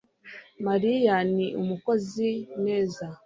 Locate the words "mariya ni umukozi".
0.65-2.29